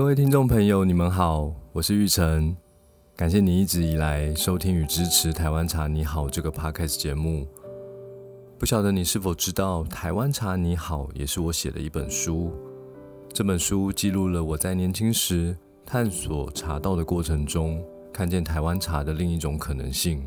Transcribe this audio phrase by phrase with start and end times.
[0.00, 2.56] 各位听众朋友，你们好，我是玉成，
[3.14, 7.46] 感谢你一直以来收听与支持《台湾茶你好》这个 podcast 节目。
[8.58, 12.50] 不晓得你是否知道，《台湾茶你好》也是我写的一本书。
[13.30, 15.54] 这本书记录了我在年轻时
[15.84, 20.26] 探索茶道的过程中，看见台湾茶的另一种可能性。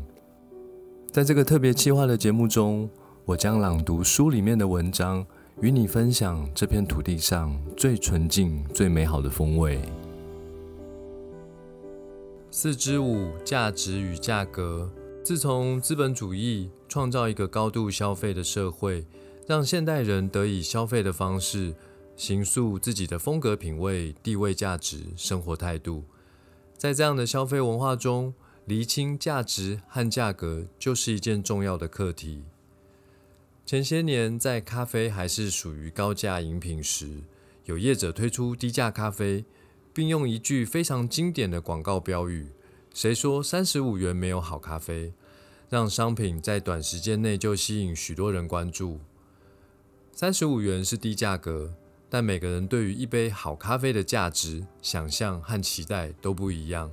[1.10, 2.88] 在这个特别企划的节目中，
[3.24, 5.26] 我将朗读书里面的文章。
[5.60, 9.80] 与你分享这片土地上最纯净、最美好的风味。
[12.50, 14.90] 四之五：价值与价格。
[15.24, 19.06] 自从资本主义创造一个高度消费的社会，
[19.46, 21.74] 让现代人得以消费的方式，
[22.16, 26.04] 形塑自己的风格、品味、地位、价值、生活态度。
[26.76, 28.34] 在这样的消费文化中，
[28.66, 32.42] 厘清价值和价格就是一件重要的课题。
[33.66, 37.22] 前些年，在咖啡还是属于高价饮品时，
[37.64, 39.46] 有业者推出低价咖啡，
[39.94, 42.48] 并用一句非常经典的广告标语
[42.92, 45.14] ：“谁说三十五元没有好咖啡？”
[45.70, 49.00] 让商品在短时间内就吸引许多人关注。
[50.12, 51.72] 三十五元是低价格，
[52.10, 56.92] 但每个人对于一杯好咖啡的价值、想象和期待都不一样。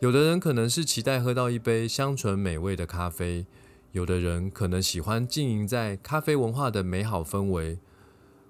[0.00, 3.44] 有的人可能是期待喝到一杯香醇美味的咖啡。
[3.96, 7.78] 有的人可能喜欢经营在咖啡文化的美好氛围。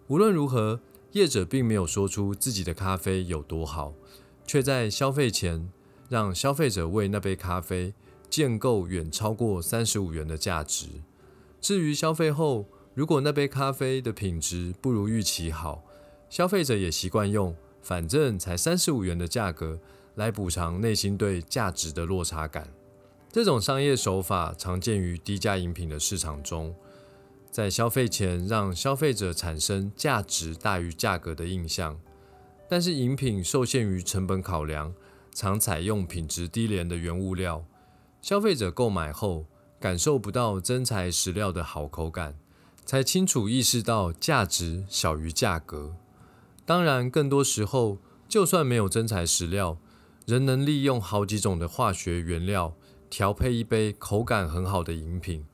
[0.08, 0.80] 无论如何，
[1.12, 3.94] 业者并没有说出自己的咖啡有多好，
[4.44, 5.70] 却在消费前
[6.08, 7.94] 让消费者为那杯咖啡
[8.28, 10.88] 建构远超过三十五元的价值。
[11.60, 15.84] 至于消费后，如果那杯咖啡的品质不如预期好，
[16.28, 19.78] 消费者也习惯用“反正才三十五元”的价格
[20.16, 22.68] 来补偿内心对价值的落差感。
[23.36, 26.74] 这种商业手法常见于低价饮品的市场中，
[27.50, 32.00] 在消费前让消费者产生价值大于价格的印象。
[32.66, 34.94] 但是饮品受限于成本考量，
[35.34, 37.62] 常采用品质低廉的原物料，
[38.22, 39.44] 消费者购买后
[39.78, 42.38] 感受不到真材实料的好口感，
[42.86, 45.94] 才清楚意识到价值小于价格。
[46.64, 49.76] 当然，更多时候，就算没有真材实料，
[50.24, 52.74] 仍能利用好几种的化学原料。
[53.16, 55.46] 调配一杯口感很好的饮品，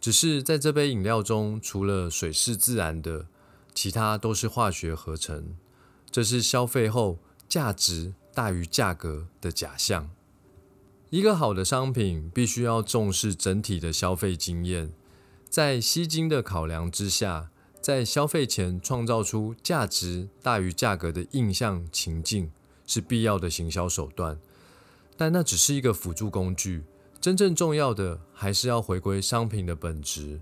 [0.00, 3.26] 只是在这杯饮料中，除了水是自然的，
[3.74, 5.56] 其他都是化学合成。
[6.12, 7.18] 这是消费后
[7.48, 10.10] 价值大于价格的假象。
[11.10, 14.92] 一个好的商品必须要重视整体的消费经验，
[15.50, 22.52] 在吸睛的考量之下，在消费前创造出价值大于价格的印象情境，
[22.86, 24.38] 是必要的行销手段。
[25.16, 26.84] 但那只是一个辅助工具，
[27.22, 30.40] 真正重要的还是要回归商品的本质。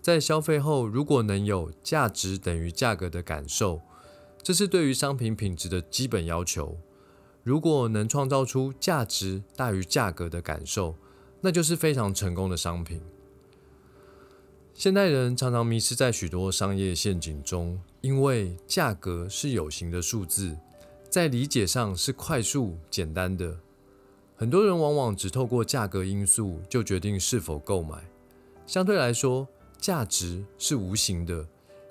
[0.00, 3.80] 在消费后，如果能有价值等于价格的感受，
[4.40, 6.78] 这是对于商品品质的基本要求。
[7.42, 10.94] 如果能创造出价值大于价格的感受，
[11.40, 13.02] 那就是非常成功的商品。
[14.72, 20.56] 现代人常常迷失在许多商业陷阱中，因为价格是有形的数字，
[21.08, 23.58] 在理解上是快速简单的。
[24.40, 28.02] 很多人往往只透过价格因素就决定是否购买。
[28.66, 29.46] 相对来说，
[29.78, 31.46] 价值是无形的，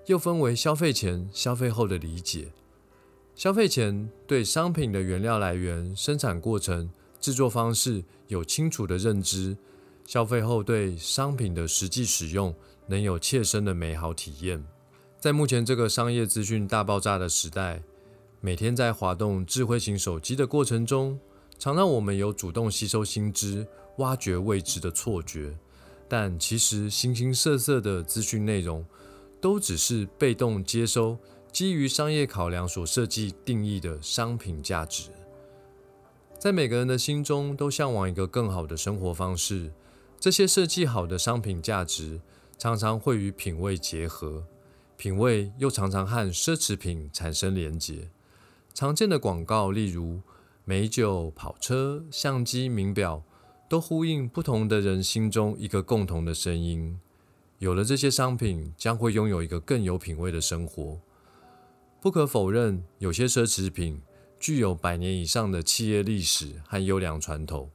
[0.07, 2.47] 又分为消费前、消费后的理解。
[3.35, 6.89] 消费前对商品的原料来源、生产过程、
[7.21, 9.55] 制作方式有清楚的认知；
[10.03, 12.51] 消费后对商品的实际使用
[12.87, 14.65] 能有切身的美好体验。
[15.19, 17.83] 在目前这个商业资讯大爆炸的时代，
[18.41, 21.19] 每天在滑动智慧型手机的过程中。
[21.59, 25.57] 常让我们有主动吸收新知、挖掘未知的错觉，
[26.07, 28.85] 但其实形形色色的资讯内容，
[29.41, 31.17] 都只是被动接收
[31.51, 35.09] 基于商业考量所设计定义的商品价值。
[36.39, 39.73] 在每个人的心中，都向往一个更好的生活方式。
[40.17, 42.21] 这些设计好的商品价值，
[42.57, 44.45] 常常会与品味结合，
[44.95, 48.09] 品味又常常和奢侈品产生连结。
[48.73, 50.21] 常见的广告，例如。
[50.69, 53.23] 美酒、跑车、相机、名表，
[53.67, 56.99] 都呼应不同的人心中一个共同的声音。
[57.57, 60.99] 有了这些商品，将会拥有一个更有品味的生活。
[61.99, 64.03] 不可否认，有些奢侈品
[64.39, 67.71] 具有百年以上的企业历史和优良传统，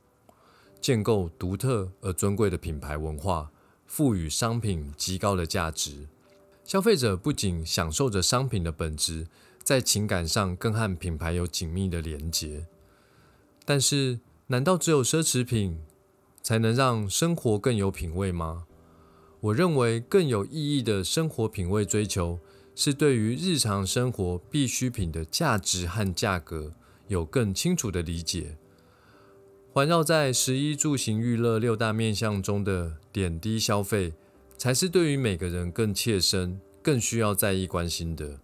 [0.80, 3.50] 建构独特而尊贵的品牌文化，
[3.88, 6.06] 赋予商品极高的价值。
[6.62, 9.26] 消费者不仅享受着商品的本质，
[9.64, 12.64] 在情感上更和品牌有紧密的连结。
[13.64, 15.78] 但是，难道只有奢侈品
[16.42, 18.66] 才能让生活更有品味吗？
[19.40, 22.38] 我认为更有意义的生活品味追求
[22.74, 26.74] 是对于日常生活必需品的价值和价格
[27.08, 28.56] 有更清楚的理解。
[29.72, 34.14] 环绕在食衣住行娱乐六大面向中的点滴消费，
[34.56, 38.40] 才是对于每个人更切身、更需要在意关心的。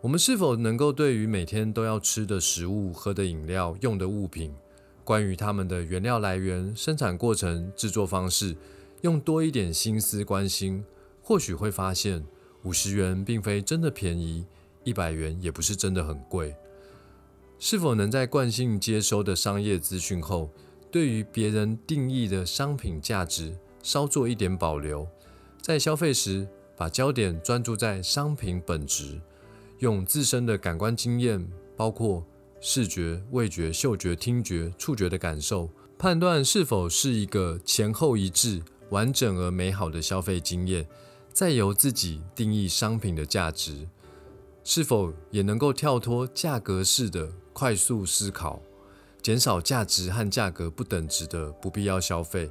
[0.00, 4.54] 我们是否能够对于每天都要吃的食物、喝的饮料、用的物品，
[5.02, 8.56] 关于它们的原料来源、生产过程、制作方式，
[9.00, 10.84] 用多一点心思关心，
[11.20, 12.24] 或许会发现，
[12.62, 14.46] 五十元并非真的便宜，
[14.84, 16.54] 一百元也不是真的很贵。
[17.58, 20.48] 是否能在惯性接收的商业资讯后，
[20.92, 25.08] 对于别人定义的商品价值稍做一点保留，
[25.60, 26.46] 在消费时
[26.76, 29.20] 把焦点专注在商品本质？
[29.78, 31.46] 用自身的感官经验，
[31.76, 32.24] 包括
[32.60, 40.88] 视觉、味觉、嗅觉、听觉、触觉的感受，判断是否是一个前后一致、完整而美好的消费经验，
[41.32, 43.86] 再由自己定义商品的价值，
[44.64, 48.60] 是否也能够跳脱价格式的快速思考，
[49.22, 52.50] 减少价值和价格不等值的不必要消费，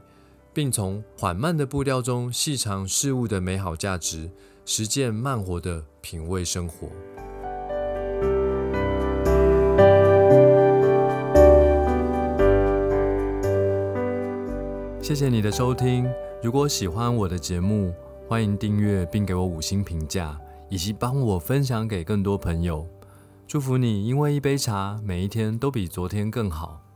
[0.54, 4.32] 并从缓慢的步调中细尝事物的美好价值，
[4.70, 6.90] 实践慢活的品味生活。
[15.02, 16.06] 谢谢你的收听。
[16.44, 17.94] 如果喜欢我的节目，
[18.28, 20.38] 欢迎订阅并给我五星评价，
[20.70, 22.86] 以及帮我分享给更多朋友。
[23.48, 26.87] 祝福你，因为一杯茶，每一天都比昨天更好。